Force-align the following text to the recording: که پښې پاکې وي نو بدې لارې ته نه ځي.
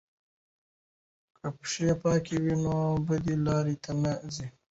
که 1.39 1.47
پښې 1.57 1.89
پاکې 2.01 2.35
وي 2.43 2.55
نو 2.63 2.75
بدې 3.07 3.35
لارې 3.45 3.75
ته 3.83 3.91
نه 4.03 4.13
ځي. 4.35 4.47